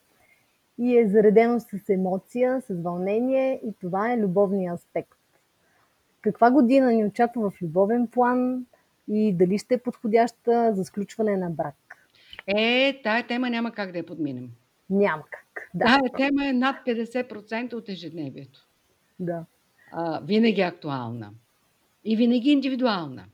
И 0.79 0.99
е 0.99 1.09
заредено 1.09 1.61
с 1.61 1.89
емоция, 1.89 2.61
с 2.61 2.83
вълнение 2.83 3.61
и 3.65 3.73
това 3.81 4.13
е 4.13 4.19
любовния 4.19 4.75
аспект. 4.75 5.19
Каква 6.21 6.51
година 6.51 6.93
ни 6.93 7.05
очаква 7.05 7.51
в 7.51 7.63
любовен 7.63 8.07
план 8.07 8.67
и 9.09 9.33
дали 9.33 9.59
ще 9.59 9.75
е 9.75 9.79
подходяща 9.79 10.75
за 10.75 10.85
сключване 10.85 11.37
на 11.37 11.51
брак? 11.51 11.75
Е, 12.47 13.01
тая 13.05 13.27
тема 13.27 13.51
няма 13.51 13.73
как 13.73 13.93
да 13.93 13.99
я 13.99 14.07
подминем. 14.07 14.51
Няма 14.91 15.23
как. 15.31 15.71
Да. 15.75 15.85
Тая 15.85 16.13
тема 16.17 16.49
е 16.49 16.53
над 16.53 16.77
50% 16.87 17.73
от 17.73 17.89
ежедневието. 17.89 18.69
Да. 19.21 19.45
А, 19.93 20.21
винаги 20.21 20.61
е 20.61 20.65
актуална. 20.65 21.31
И 22.05 22.17
винаги 22.17 22.51
индивидуална. 22.51 23.25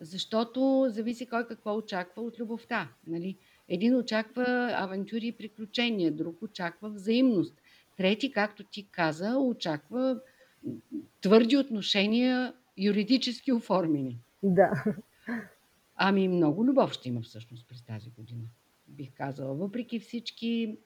Защото 0.00 0.86
зависи 0.88 1.26
кой 1.26 1.46
какво 1.46 1.76
очаква 1.76 2.22
от 2.22 2.38
любовта. 2.38 2.88
Нали? 3.06 3.36
Един 3.68 3.96
очаква 3.96 4.70
авантюри 4.74 5.26
и 5.26 5.32
приключения, 5.32 6.12
друг 6.12 6.42
очаква 6.42 6.90
взаимност. 6.90 7.54
Трети, 7.96 8.32
както 8.32 8.64
ти 8.64 8.88
каза, 8.90 9.38
очаква 9.38 10.20
твърди 11.20 11.56
отношения, 11.56 12.54
юридически 12.78 13.52
оформени. 13.52 14.18
Да. 14.42 14.84
Ами 15.96 16.28
много 16.28 16.64
любов 16.64 16.92
ще 16.92 17.08
има 17.08 17.20
всъщност 17.20 17.68
през 17.68 17.82
тази 17.82 18.10
година. 18.10 18.44
Бих 18.88 19.12
казала, 19.12 19.54
въпреки 19.54 20.00
всички 20.00 20.78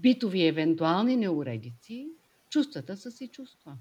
битови 0.00 0.46
евентуални 0.46 1.16
неуредици, 1.16 2.08
чувствата 2.50 2.96
са 2.96 3.10
си 3.10 3.28
чувства. 3.28 3.76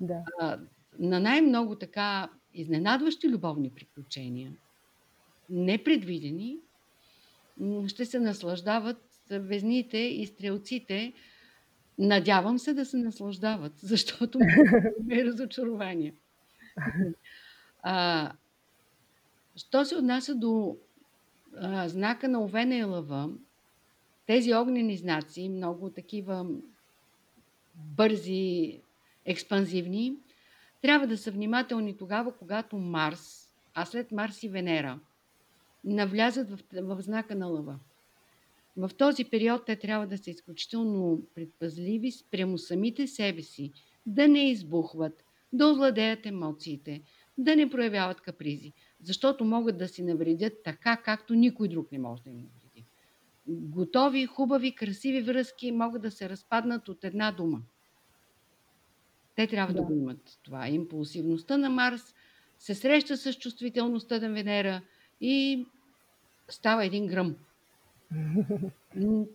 Да. 0.00 0.22
А, 0.40 0.58
на 0.98 1.20
най-много 1.20 1.74
така 1.76 2.28
изненадващи 2.54 3.28
любовни 3.28 3.70
приключения, 3.70 4.52
непредвидени, 5.50 6.58
ще 7.86 8.04
се 8.04 8.20
наслаждават 8.20 9.04
везните 9.30 9.98
и 9.98 10.26
стрелците. 10.26 11.12
Надявам 11.98 12.58
се 12.58 12.74
да 12.74 12.84
се 12.84 12.96
наслаждават, 12.96 13.72
защото 13.76 14.38
е 15.10 15.24
разочарование. 15.24 16.14
А, 17.82 18.32
що 19.56 19.84
се 19.84 19.96
отнася 19.96 20.34
до 20.34 20.76
а, 21.56 21.88
знака 21.88 22.28
на 22.28 22.44
Овена 22.44 22.76
и 22.76 22.84
Лъва, 22.84 23.30
тези 24.28 24.54
огнени 24.54 24.96
знаци, 24.96 25.48
много 25.48 25.90
такива 25.90 26.46
бързи, 27.74 28.80
експанзивни, 29.24 30.16
трябва 30.82 31.06
да 31.06 31.18
са 31.18 31.30
внимателни 31.30 31.96
тогава, 31.96 32.36
когато 32.36 32.78
Марс, 32.78 33.52
а 33.74 33.84
след 33.84 34.12
Марс 34.12 34.42
и 34.42 34.48
Венера, 34.48 35.00
навлязат 35.84 36.50
в, 36.50 36.58
в 36.72 37.02
знака 37.02 37.34
на 37.34 37.46
Лъва. 37.46 37.78
В 38.76 38.90
този 38.98 39.24
период 39.24 39.64
те 39.64 39.76
трябва 39.76 40.06
да 40.06 40.18
са 40.18 40.30
изключително 40.30 41.22
предпазливи 41.34 42.10
спрямо 42.10 42.58
самите 42.58 43.06
себе 43.06 43.42
си, 43.42 43.72
да 44.06 44.28
не 44.28 44.50
избухват, 44.50 45.24
да 45.52 45.70
овладеят 45.70 46.26
емоциите, 46.26 47.02
да 47.38 47.56
не 47.56 47.70
проявяват 47.70 48.20
капризи, 48.20 48.72
защото 49.02 49.44
могат 49.44 49.78
да 49.78 49.88
си 49.88 50.02
навредят 50.02 50.52
така, 50.64 50.96
както 50.96 51.34
никой 51.34 51.68
друг 51.68 51.92
не 51.92 51.98
може 51.98 52.22
да 52.22 52.30
им 52.30 52.36
навреди. 52.36 52.57
Готови, 53.48 54.26
хубави, 54.26 54.74
красиви 54.74 55.22
връзки 55.22 55.72
могат 55.72 56.02
да 56.02 56.10
се 56.10 56.28
разпаднат 56.28 56.88
от 56.88 57.04
една 57.04 57.32
дума. 57.32 57.62
Те 59.34 59.46
трябва 59.46 59.74
да, 59.74 59.80
да 59.80 59.86
го 59.86 59.92
имат 59.92 60.38
това. 60.42 60.68
Импулсивността 60.68 61.56
на 61.56 61.70
Марс 61.70 62.14
се 62.58 62.74
среща 62.74 63.16
с 63.16 63.34
чувствителността 63.34 64.20
на 64.20 64.30
Венера 64.30 64.82
и 65.20 65.66
става 66.48 66.84
един 66.84 67.06
гръм. 67.06 67.36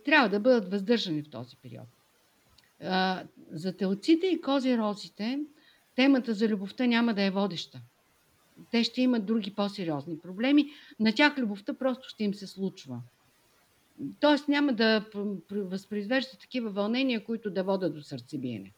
Трябва 0.04 0.28
да 0.28 0.40
бъдат 0.40 0.70
въздържани 0.70 1.22
в 1.22 1.30
този 1.30 1.56
период. 1.56 1.88
За 3.50 3.76
телците 3.76 4.26
и 4.26 4.40
козирозите 4.40 5.40
темата 5.96 6.34
за 6.34 6.48
любовта 6.48 6.86
няма 6.86 7.14
да 7.14 7.22
е 7.22 7.30
водеща. 7.30 7.80
Те 8.70 8.84
ще 8.84 9.02
имат 9.02 9.26
други 9.26 9.54
по-сериозни 9.54 10.18
проблеми. 10.18 10.70
На 11.00 11.14
тях 11.14 11.38
любовта 11.38 11.74
просто 11.74 12.08
ще 12.08 12.24
им 12.24 12.34
се 12.34 12.46
случва. 12.46 13.02
Тоест 14.20 14.48
няма 14.48 14.72
да 14.72 15.04
възпроизвежда 15.50 16.38
такива 16.38 16.70
вълнения, 16.70 17.24
които 17.24 17.50
да 17.50 17.64
водят 17.64 17.94
до 17.94 18.02
сърцебиене. 18.02 18.72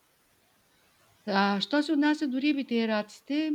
А, 1.27 1.61
що 1.61 1.83
се 1.83 1.93
отнася 1.93 2.29
до 2.29 2.41
рибите 2.41 2.75
и 2.75 2.89
раците, 2.89 3.53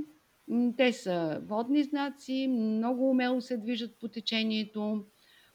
те 0.78 0.94
са 0.94 1.42
водни 1.46 1.84
знаци, 1.84 2.48
много 2.48 3.10
умело 3.10 3.42
се 3.42 3.58
движат 3.58 3.96
по 3.96 4.08
течението, 4.08 5.06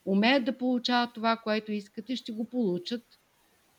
умеят 0.05 0.45
да 0.45 0.59
получават 0.59 1.15
това, 1.15 1.37
което 1.37 1.73
искат 1.73 2.09
и 2.09 2.17
ще 2.17 2.33
го 2.33 2.45
получат. 2.45 3.03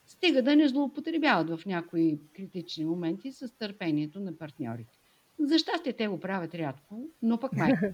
Стига 0.06 0.42
да 0.42 0.56
не 0.56 0.68
злоупотребяват 0.68 1.50
в 1.50 1.66
някои 1.66 2.20
критични 2.36 2.86
моменти 2.86 3.32
с 3.32 3.58
търпението 3.58 4.20
на 4.20 4.38
партньорите. 4.38 4.98
За 5.40 5.60
щастие 5.60 5.94
те 5.94 6.08
го 6.08 6.20
правят 6.20 6.56
рядко, 6.56 7.08
но 7.22 7.40
пък 7.40 7.54
майка. 7.54 7.94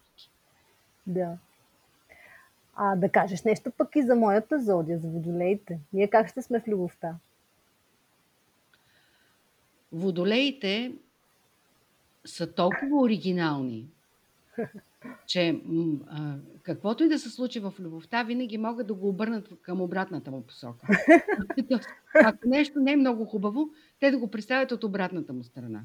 да. 1.08 1.38
А 2.76 2.96
да 2.96 3.10
кажеш 3.10 3.44
нещо 3.44 3.72
пък 3.78 3.96
и 3.96 4.02
за 4.02 4.16
моята 4.16 4.60
зодия, 4.60 5.00
за 5.00 5.08
водолеите. 5.08 5.80
Ние 5.94 6.08
как 6.08 6.30
ще 6.30 6.42
сме 6.42 6.60
в 6.60 6.68
любовта? 6.68 7.16
Водолеите 9.92 10.94
са 12.26 12.54
толкова 12.54 13.02
оригинални, 13.02 13.88
че 15.26 15.62
а, 16.08 16.36
каквото 16.64 17.04
и 17.04 17.10
да 17.10 17.20
се 17.20 17.30
случи 17.30 17.60
в 17.60 17.74
любовта, 17.80 18.24
винаги 18.24 18.58
могат 18.58 18.88
да 18.88 18.94
го 18.94 19.10
обърнат 19.10 19.50
към 19.62 19.82
обратната 19.82 20.32
му 20.32 20.42
посока. 20.42 20.88
Ако 22.24 22.48
нещо 22.48 22.80
не 22.80 22.92
е 22.92 22.96
много 22.96 23.26
хубаво, 23.26 23.70
те 24.00 24.12
да 24.12 24.18
го 24.18 24.32
представят 24.32 24.72
от 24.72 24.84
обратната 24.84 25.34
му 25.34 25.44
страна. 25.44 25.82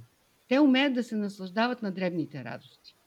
Те 0.49 0.61
умеят 0.61 0.95
да 0.95 1.03
се 1.03 1.17
наслаждават 1.17 1.83
на 1.83 1.93
дребните 1.93 2.45
радости. 2.45 2.98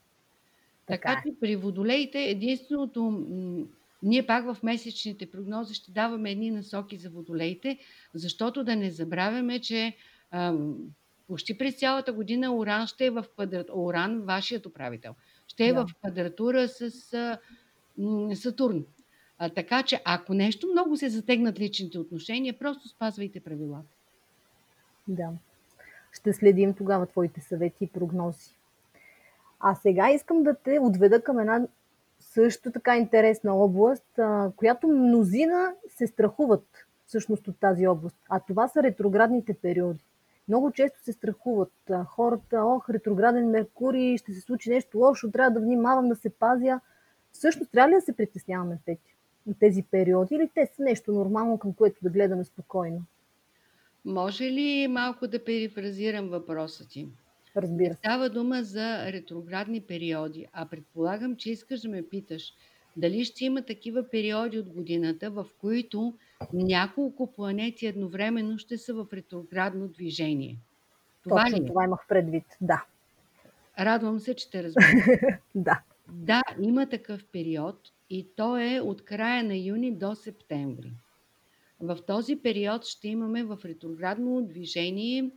Така, 0.91 1.09
така 1.09 1.21
че 1.25 1.35
при 1.39 1.55
водолеите 1.55 2.23
единственото, 2.23 3.25
ние 4.03 4.27
пак 4.27 4.53
в 4.53 4.63
месечните 4.63 5.31
прогнози 5.31 5.73
ще 5.73 5.91
даваме 5.91 6.31
едни 6.31 6.51
насоки 6.51 6.97
за 6.97 7.09
водолеите, 7.09 7.77
защото 8.13 8.63
да 8.63 8.75
не 8.75 8.91
забравяме, 8.91 9.59
че 9.59 9.95
а, 10.31 10.57
почти 11.27 11.57
през 11.57 11.75
цялата 11.75 12.13
година 12.13 12.55
Оран 12.55 12.87
ще 12.87 13.05
е 13.05 13.09
в 13.09 13.25
квадратура, 13.33 13.79
Оран, 13.79 14.21
вашият 14.21 14.65
управител, 14.65 15.15
ще 15.47 15.67
е 15.67 15.73
да. 15.73 15.87
в 15.87 15.95
квадратура 15.99 16.67
с 16.67 17.13
а, 17.13 17.37
м- 17.97 18.35
Сатурн. 18.35 18.85
А, 19.37 19.49
така 19.49 19.83
че, 19.83 20.01
ако 20.05 20.33
нещо 20.33 20.67
много 20.71 20.97
се 20.97 21.09
затегнат 21.09 21.59
личните 21.59 21.99
отношения, 21.99 22.59
просто 22.59 22.89
спазвайте 22.89 23.39
правилата. 23.39 23.89
Да. 25.07 25.29
Ще 26.13 26.33
следим 26.33 26.73
тогава 26.73 27.05
твоите 27.05 27.41
съвети 27.41 27.83
и 27.83 27.87
прогнози. 27.87 28.55
А 29.63 29.75
сега 29.75 30.11
искам 30.11 30.43
да 30.43 30.55
те 30.55 30.79
отведа 30.81 31.23
към 31.23 31.39
една 31.39 31.67
също 32.19 32.71
така 32.71 32.97
интересна 32.97 33.55
област, 33.55 34.19
която 34.55 34.87
мнозина 34.87 35.73
се 35.87 36.07
страхуват 36.07 36.67
всъщност 37.05 37.47
от 37.47 37.59
тази 37.59 37.87
област. 37.87 38.17
А 38.29 38.39
това 38.39 38.67
са 38.67 38.83
ретроградните 38.83 39.53
периоди. 39.53 40.03
Много 40.47 40.71
често 40.71 41.03
се 41.03 41.13
страхуват 41.13 41.73
хората, 42.05 42.63
ох, 42.65 42.89
ретрограден 42.89 43.49
Меркурий, 43.49 44.17
ще 44.17 44.33
се 44.33 44.41
случи 44.41 44.69
нещо 44.69 44.97
лошо, 44.97 45.31
трябва 45.31 45.51
да 45.51 45.59
внимавам 45.59 46.09
да 46.09 46.15
се 46.15 46.29
пазя. 46.29 46.79
Всъщност 47.31 47.71
трябва 47.71 47.89
ли 47.89 47.95
да 47.95 48.01
се 48.01 48.15
притесняваме, 48.15 48.77
Пети, 48.85 49.15
от 49.47 49.59
тези 49.59 49.83
периоди 49.83 50.35
или 50.35 50.49
те 50.55 50.65
са 50.65 50.83
нещо 50.83 51.11
нормално, 51.11 51.57
към 51.57 51.73
което 51.73 51.99
да 52.03 52.09
гледаме 52.09 52.43
спокойно? 52.43 53.03
Може 54.05 54.43
ли 54.43 54.87
малко 54.87 55.27
да 55.27 55.43
перифразирам 55.43 56.29
въпроса 56.29 56.87
ти? 56.87 57.09
Разбира 57.57 57.93
се. 57.93 57.97
Става 57.97 58.29
дума 58.29 58.63
за 58.63 59.11
ретроградни 59.11 59.81
периоди, 59.81 60.47
а 60.53 60.65
предполагам, 60.65 61.35
че 61.35 61.51
искаш 61.51 61.81
да 61.81 61.89
ме 61.89 62.09
питаш 62.09 62.53
дали 62.97 63.25
ще 63.25 63.45
има 63.45 63.61
такива 63.61 64.09
периоди 64.09 64.59
от 64.59 64.69
годината, 64.69 65.31
в 65.31 65.45
които 65.61 66.13
няколко 66.53 67.31
планети 67.31 67.87
едновременно 67.87 68.57
ще 68.57 68.77
са 68.77 68.93
в 68.93 69.07
ретроградно 69.13 69.87
движение. 69.87 70.57
Това 71.23 71.43
Точно 71.43 71.57
ли 71.57 71.63
е? 71.63 71.65
това 71.65 71.83
имах 71.83 72.05
предвид, 72.09 72.45
да. 72.61 72.85
Радвам 73.79 74.19
се, 74.19 74.35
че 74.35 74.51
те 74.51 74.63
разбирам. 74.63 75.01
да. 75.55 75.81
Да, 76.13 76.41
има 76.61 76.89
такъв 76.89 77.25
период 77.25 77.79
и 78.09 78.27
то 78.35 78.57
е 78.57 78.79
от 78.79 79.05
края 79.05 79.43
на 79.43 79.55
юни 79.55 79.95
до 79.95 80.15
септември. 80.15 80.91
В 81.79 81.97
този 82.07 82.35
период 82.35 82.85
ще 82.85 83.07
имаме 83.07 83.43
в 83.43 83.59
ретроградно 83.65 84.41
движение 84.41 85.31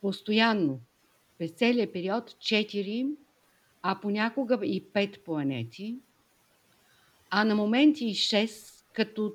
постоянно, 0.00 0.80
през 1.38 1.50
целия 1.50 1.92
период 1.92 2.30
4, 2.30 3.14
а 3.82 4.00
понякога 4.00 4.58
и 4.62 4.84
5 4.84 5.18
планети, 5.18 5.98
а 7.30 7.44
на 7.44 7.54
моменти 7.54 8.04
и 8.04 8.14
6, 8.14 8.84
като 8.92 9.34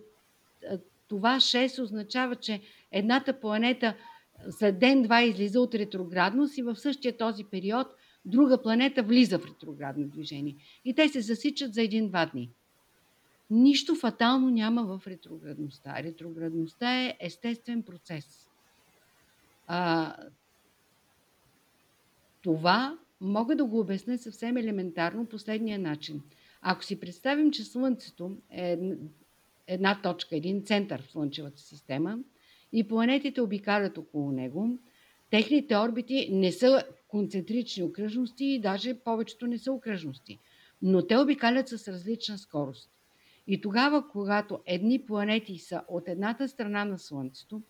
това 1.07 1.35
6 1.35 1.81
означава, 1.83 2.35
че 2.35 2.61
едната 2.91 3.39
планета 3.39 3.95
след 4.49 4.79
ден-два 4.79 5.21
излиза 5.23 5.61
от 5.61 5.75
ретроградност 5.75 6.57
и 6.57 6.61
в 6.61 6.75
същия 6.75 7.17
този 7.17 7.43
период 7.43 7.87
друга 8.25 8.61
планета 8.61 9.03
влиза 9.03 9.39
в 9.39 9.45
ретроградно 9.45 10.07
движение. 10.07 10.55
И 10.85 10.93
те 10.93 11.09
се 11.09 11.21
засичат 11.21 11.73
за 11.73 11.81
един-два 11.81 12.25
дни. 12.25 12.49
Нищо 13.49 13.95
фатално 13.95 14.49
няма 14.49 14.83
в 14.83 15.07
ретроградността. 15.07 16.03
Ретроградността 16.03 17.03
е 17.03 17.17
естествен 17.19 17.83
процес. 17.83 18.48
А, 19.71 20.15
това 22.41 22.97
мога 23.21 23.55
да 23.55 23.65
го 23.65 23.79
обясня 23.79 24.17
съвсем 24.17 24.57
елементарно 24.57 25.25
последния 25.25 25.79
начин. 25.79 26.21
Ако 26.61 26.83
си 26.83 26.99
представим, 26.99 27.51
че 27.51 27.63
Слънцето 27.63 28.37
е 28.51 28.77
една 29.67 30.01
точка, 30.01 30.35
един 30.35 30.63
център 30.63 31.01
в 31.01 31.11
Слънчевата 31.11 31.61
система 31.61 32.19
и 32.73 32.87
планетите 32.87 33.41
обикалят 33.41 33.97
около 33.97 34.31
него, 34.31 34.77
техните 35.29 35.77
орбити 35.77 36.29
не 36.31 36.51
са 36.51 36.83
концентрични 37.07 37.83
окръжности 37.83 38.45
и 38.45 38.61
даже 38.61 38.99
повечето 38.99 39.47
не 39.47 39.57
са 39.57 39.71
окръжности, 39.71 40.39
но 40.81 41.07
те 41.07 41.17
обикалят 41.17 41.67
с 41.67 41.87
различна 41.87 42.37
скорост. 42.37 42.89
И 43.47 43.61
тогава, 43.61 44.07
когато 44.07 44.59
едни 44.65 45.05
планети 45.05 45.57
са 45.57 45.81
от 45.87 46.07
едната 46.07 46.47
страна 46.47 46.85
на 46.85 46.99
Слънцето, 46.99 47.61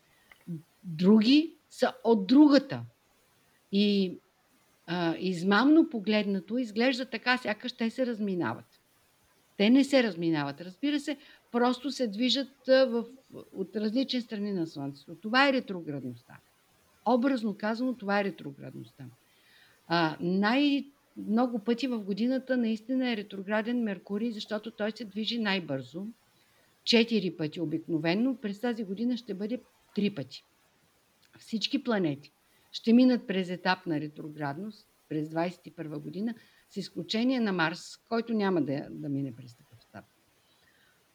други 0.84 1.59
са 1.70 1.94
от 2.04 2.28
другата. 2.28 2.82
И 3.72 4.18
а, 4.88 5.16
измамно 5.20 5.90
погледнато 5.90 6.58
изглежда 6.58 7.06
така, 7.06 7.38
сякаш 7.38 7.74
те 7.74 7.90
се 7.90 8.06
разминават. 8.06 8.82
Те 9.58 9.70
не 9.70 9.84
се 9.84 10.04
разминават. 10.04 10.62
Разбира 10.62 11.00
се, 11.00 11.18
просто 11.52 11.92
се 11.92 12.08
движат 12.08 12.68
в, 12.68 13.06
от 13.54 13.76
различни 13.76 14.22
страни 14.22 14.52
на 14.52 14.68
Слънцето. 14.68 15.16
Това 15.16 15.50
е 15.50 15.54
ретроградността. 15.54 16.40
Образно 17.06 17.58
казано, 17.58 17.94
това 17.94 18.20
е 18.20 18.24
ретроградността. 18.24 19.06
А, 19.88 20.18
най- 20.20 20.86
много 21.18 21.60
пъти 21.60 21.88
в 21.88 22.00
годината 22.00 22.58
наистина 22.58 23.12
е 23.12 23.18
ретрограден 23.18 23.84
Меркурий, 23.84 24.32
защото 24.32 24.72
той 24.72 24.92
се 24.92 25.06
движи 25.06 25.40
най-бързо. 25.40 26.06
Четири 26.84 27.38
пъти 27.38 27.62
обикновенно. 27.62 28.38
През 28.38 28.60
тази 28.60 28.84
година 28.84 29.18
ще 29.18 29.34
бъде 29.34 29.62
три 29.96 30.16
пъти. 30.16 30.44
Всички 31.40 31.84
планети 31.84 32.32
ще 32.72 32.94
минат 32.94 33.28
през 33.28 33.50
етап 33.50 33.86
на 33.86 34.00
ретроградност 34.00 34.88
през 35.10 35.30
2021 35.30 35.98
година, 35.98 36.36
с 36.70 36.78
изключение 36.78 37.40
на 37.40 37.54
Марс, 37.54 37.98
който 38.10 38.34
няма 38.34 38.62
да, 38.62 38.88
да 38.90 39.10
мине 39.10 39.36
през 39.36 39.56
такъв 39.56 39.80
етап. 39.90 40.06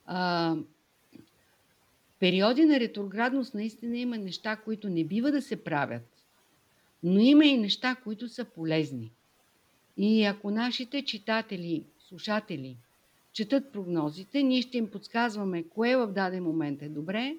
А, 0.07 0.57
периоди 2.19 2.65
на 2.65 2.81
ретроградност 2.81 3.55
наистина 3.55 3.99
има 3.99 4.19
неща, 4.19 4.57
които 4.57 4.89
не 4.89 5.05
бива 5.05 5.33
да 5.33 5.43
се 5.43 5.65
правят, 5.65 6.27
но 7.03 7.21
има 7.21 7.45
и 7.45 7.59
неща, 7.59 7.97
които 8.05 8.29
са 8.29 8.45
полезни. 8.45 9.13
И 9.97 10.25
ако 10.25 10.51
нашите 10.51 11.05
читатели, 11.05 11.85
слушатели 11.99 12.77
четат 13.33 13.73
прогнозите, 13.73 14.43
ние 14.43 14.63
ще 14.63 14.79
им 14.79 14.91
подсказваме 14.91 15.63
кое 15.63 15.97
в 15.97 16.07
даден 16.07 16.43
момент 16.43 16.83
е 16.83 16.89
добре, 16.89 17.37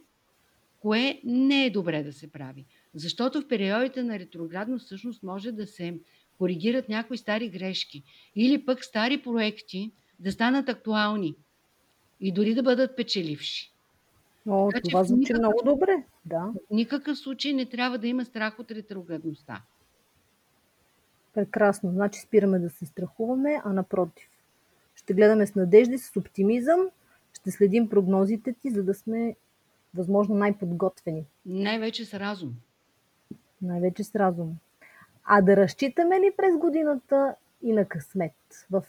кое 0.79 1.21
не 1.23 1.65
е 1.65 1.69
добре 1.69 2.03
да 2.03 2.13
се 2.13 2.31
прави. 2.31 2.65
Защото 2.95 3.41
в 3.41 3.47
периодите 3.47 4.03
на 4.03 4.19
ретроградност 4.19 4.85
всъщност 4.85 5.23
може 5.23 5.51
да 5.51 5.67
се 5.67 5.99
коригират 6.37 6.89
някои 6.89 7.17
стари 7.17 7.49
грешки 7.49 8.03
или 8.35 8.65
пък 8.65 8.83
стари 8.83 9.21
проекти 9.21 9.91
да 10.19 10.31
станат 10.31 10.69
актуални 10.69 11.35
и 12.21 12.31
дори 12.31 12.55
да 12.55 12.63
бъдат 12.63 12.95
печеливши. 12.95 13.71
О, 14.47 14.69
така, 14.73 14.89
това 14.89 15.03
звучи 15.03 15.19
никакъв, 15.19 15.39
много 15.39 15.61
добре. 15.65 16.03
Да. 16.25 16.51
В 16.69 16.71
никакъв 16.71 17.17
случай 17.17 17.53
не 17.53 17.65
трябва 17.65 17.97
да 17.97 18.07
има 18.07 18.25
страх 18.25 18.59
от 18.59 18.71
ретроградността. 18.71 19.61
Прекрасно. 21.33 21.91
Значи 21.91 22.19
спираме 22.19 22.59
да 22.59 22.69
се 22.69 22.85
страхуваме, 22.85 23.61
а 23.63 23.73
напротив. 23.73 24.29
Ще 24.95 25.13
гледаме 25.13 25.47
с 25.47 25.55
надежда, 25.55 25.99
с 25.99 26.17
оптимизъм, 26.17 26.89
ще 27.33 27.51
следим 27.51 27.89
прогнозите 27.89 28.53
ти, 28.53 28.69
за 28.69 28.83
да 28.83 28.93
сме 28.93 29.35
възможно 29.93 30.35
най-подготвени. 30.35 31.25
Най-вече 31.45 32.05
с 32.05 32.13
разум. 32.13 32.53
Най-вече 33.61 34.03
с 34.03 34.15
разум. 34.15 34.57
А 35.23 35.41
да 35.41 35.57
разчитаме 35.57 36.19
ли 36.19 36.33
през 36.37 36.57
годината 36.57 37.35
и 37.63 37.73
на 37.73 37.85
късмет? 37.85 38.65
В 38.71 38.83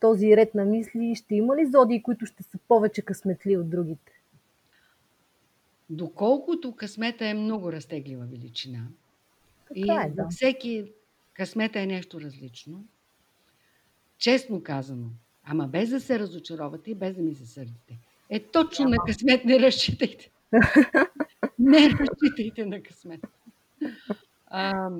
този 0.00 0.36
ред 0.36 0.54
на 0.54 0.64
мисли 0.64 1.14
ще 1.14 1.34
има 1.34 1.56
ли 1.56 1.66
зодии, 1.66 2.02
които 2.02 2.26
ще 2.26 2.42
са 2.42 2.58
повече 2.68 3.02
късметли 3.02 3.56
от 3.56 3.70
другите? 3.70 4.12
Доколкото 5.90 6.76
късмета 6.76 7.26
е 7.26 7.34
много 7.34 7.72
разтеглива 7.72 8.24
величина 8.24 8.86
така 9.68 10.04
и 10.04 10.06
е, 10.06 10.10
да. 10.10 10.26
всеки 10.30 10.92
късмета 11.34 11.80
е 11.80 11.86
нещо 11.86 12.20
различно, 12.20 12.84
честно 14.18 14.62
казано, 14.62 15.06
ама 15.44 15.68
без 15.68 15.90
да 15.90 16.00
се 16.00 16.18
разочаровате 16.18 16.90
и 16.90 16.94
без 16.94 17.16
да 17.16 17.22
ми 17.22 17.34
се 17.34 17.46
сърдите. 17.46 17.98
Е, 18.30 18.40
точно 18.40 18.84
Няма. 18.84 18.96
на 18.96 19.12
късмет 19.12 19.44
не 19.44 19.60
разчитайте. 19.60 20.30
не 21.58 21.90
разчитайте 21.90 22.66
на 22.66 22.82
късмет. 22.82 23.20
А, 24.46 24.90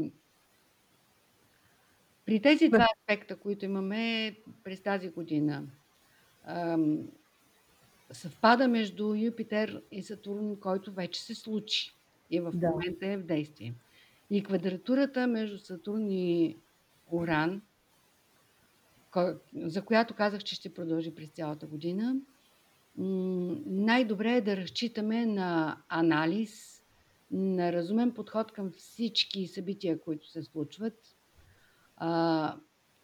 при 2.27 2.43
тези 2.43 2.69
два 2.69 2.87
аспекта, 2.99 3.37
които 3.37 3.64
имаме 3.64 4.37
през 4.64 4.83
тази 4.83 5.09
година, 5.09 5.64
ам, 6.45 7.09
съвпада 8.11 8.69
между 8.69 9.14
Юпитер 9.14 9.83
и 9.93 10.03
Сатурн, 10.03 10.61
който 10.61 10.93
вече 10.93 11.23
се 11.23 11.35
случи 11.35 11.95
и 12.31 12.41
в 12.41 12.53
да. 12.55 12.71
момента 12.71 13.07
е 13.07 13.17
в 13.17 13.23
действие. 13.23 13.75
И 14.31 14.43
квадратурата 14.43 15.27
между 15.27 15.59
Сатурн 15.59 16.11
и 16.11 16.57
Уран, 17.11 17.62
за 19.55 19.85
която 19.85 20.14
казах, 20.14 20.45
че 20.45 20.55
ще 20.55 20.75
продължи 20.75 21.14
през 21.14 21.29
цялата 21.29 21.67
година, 21.67 22.17
най-добре 23.67 24.33
е 24.33 24.41
да 24.41 24.57
разчитаме 24.57 25.27
на 25.27 25.77
анализ, 25.88 26.78
на 27.31 27.73
разумен 27.73 28.14
подход 28.14 28.53
към 28.53 28.71
всички 28.71 29.47
събития, 29.47 30.01
които 30.01 30.31
се 30.31 30.43
случват, 30.43 31.17
а, 31.97 32.57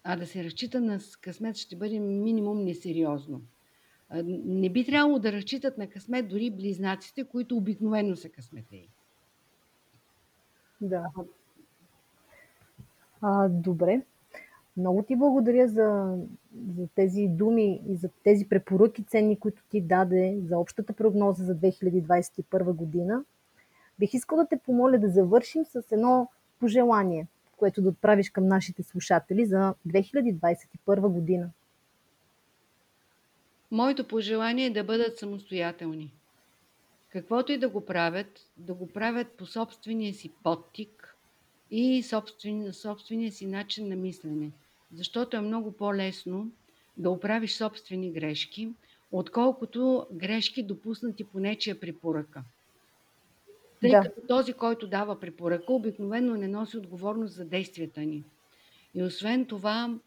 а 0.04 0.16
да 0.16 0.26
се 0.26 0.44
разчита 0.44 0.80
на 0.80 0.98
късмет 1.20 1.56
ще 1.56 1.76
бъде 1.76 1.98
минимум 2.00 2.64
несериозно. 2.64 3.42
А, 4.08 4.22
не 4.26 4.70
би 4.70 4.86
трябвало 4.86 5.18
да 5.18 5.32
разчитат 5.32 5.78
на 5.78 5.86
късмет 5.86 6.28
дори 6.28 6.50
близнаците, 6.50 7.24
които 7.24 7.56
обикновено 7.56 8.16
са 8.16 8.28
късметеи. 8.28 8.88
Да. 10.80 11.04
А, 13.20 13.48
добре. 13.48 14.02
Много 14.76 15.02
ти 15.02 15.16
благодаря 15.16 15.68
за, 15.68 16.18
за 16.76 16.86
тези 16.94 17.26
думи 17.28 17.82
и 17.88 17.96
за 17.96 18.08
тези 18.24 18.48
препоръки 18.48 19.04
ценни, 19.04 19.38
които 19.38 19.62
ти 19.70 19.80
даде 19.80 20.38
за 20.44 20.58
общата 20.58 20.92
прогноза 20.92 21.44
за 21.44 21.56
2021 21.56 22.72
година. 22.72 23.24
Бих 23.98 24.14
искал 24.14 24.38
да 24.38 24.48
те 24.48 24.56
помоля 24.56 24.98
да 24.98 25.08
завършим 25.08 25.64
с 25.64 25.92
едно 25.92 26.28
пожелание 26.60 27.26
което 27.64 27.82
да 27.82 27.88
отправиш 27.88 28.30
към 28.30 28.46
нашите 28.46 28.82
слушатели 28.82 29.46
за 29.46 29.74
2021 29.88 31.08
година? 31.08 31.50
Моето 33.70 34.08
пожелание 34.08 34.66
е 34.66 34.70
да 34.70 34.84
бъдат 34.84 35.18
самостоятелни. 35.18 36.12
Каквото 37.10 37.52
и 37.52 37.58
да 37.58 37.68
го 37.68 37.86
правят, 37.86 38.50
да 38.56 38.74
го 38.74 38.92
правят 38.92 39.28
по 39.28 39.46
собствения 39.46 40.14
си 40.14 40.32
подтик 40.42 41.16
и 41.70 42.02
собствен, 42.02 42.72
собствения 42.72 43.32
си 43.32 43.46
начин 43.46 43.88
на 43.88 43.96
мислене. 43.96 44.50
Защото 44.92 45.36
е 45.36 45.40
много 45.40 45.72
по-лесно 45.72 46.50
да 46.96 47.10
оправиш 47.10 47.54
собствени 47.56 48.12
грешки, 48.12 48.72
отколкото 49.12 50.06
грешки 50.12 50.62
допуснати 50.62 51.24
по 51.24 51.40
нечия 51.40 51.80
препоръка. 51.80 52.42
Тъй 53.84 53.90
Да. 53.90 54.02
като 54.02 54.20
този, 54.28 54.52
който 54.52 54.86
дава 54.86 55.20
препоръка, 55.20 55.72
обикновено 55.72 56.34
не 56.34 56.48
носи 56.48 56.76
отговорност 56.76 57.34
за 57.34 57.44
действията 57.44 58.00
ни. 58.00 58.24
И 58.94 59.02
освен 59.02 59.46
това, 59.46 59.98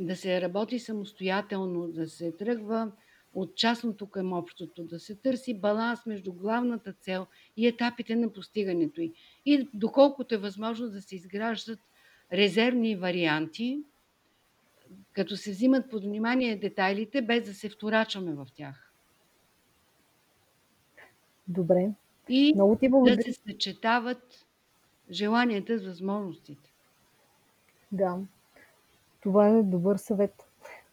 да 0.00 0.16
се 0.16 0.40
работи 0.40 0.78
самостоятелно, 0.78 1.88
да 1.88 2.08
се 2.08 2.32
тръгва 2.32 2.92
от 3.34 3.56
частното 3.56 4.06
към 4.06 4.32
общото, 4.32 4.84
да 4.84 5.00
се 5.00 5.14
търси 5.14 5.60
баланс 5.60 6.06
между 6.06 6.32
главната 6.32 6.92
цел 6.92 7.26
и 7.56 7.66
етапите 7.66 8.16
на 8.16 8.32
постигането 8.32 9.00
й. 9.00 9.12
И 9.46 9.68
доколкото 9.74 10.34
е 10.34 10.38
възможно 10.38 10.88
да 10.88 11.02
се 11.02 11.16
изграждат 11.16 11.78
резервни 12.32 12.96
варианти, 12.96 13.82
като 15.12 15.36
се 15.36 15.50
взимат 15.50 15.90
под 15.90 16.04
внимание 16.04 16.56
детайлите, 16.56 17.22
без 17.22 17.44
да 17.44 17.54
се 17.54 17.68
вторачваме 17.68 18.34
в 18.34 18.46
тях. 18.54 18.92
Добре. 21.48 21.92
И 22.28 22.52
Много 22.54 22.76
ти 22.76 22.86
да 22.86 22.90
благодаря. 22.90 23.22
се 23.22 23.32
съчетават 23.32 24.46
желанията 25.10 25.78
с 25.78 25.86
възможностите. 25.86 26.70
Да, 27.92 28.18
това 29.22 29.48
е 29.48 29.62
добър 29.62 29.96
съвет. 29.96 30.44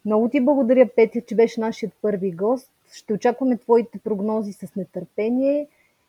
Много 0.05 0.29
ти 0.29 0.41
благодаря, 0.41 0.89
Петя, 0.95 1.21
че 1.21 1.35
беше 1.35 1.61
нашият 1.61 1.93
първи 2.01 2.31
гост. 2.31 2.71
Ще 2.93 3.13
очакваме 3.13 3.57
твоите 3.57 3.99
прогнози 3.99 4.53
с 4.53 4.75
нетърпение 4.75 5.67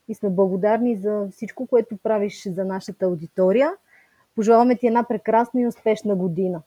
и 0.09 0.15
сме 0.15 0.31
благодарни 0.31 0.97
за 0.97 1.29
всичко, 1.33 1.67
което 1.67 1.97
правиш 1.97 2.49
за 2.49 2.65
нашата 2.65 3.05
аудитория. 3.05 3.73
Пожелаваме 4.35 4.77
ти 4.77 4.87
една 4.87 5.05
прекрасна 5.05 5.61
и 5.61 5.67
успешна 5.67 6.17
година. 6.17 6.63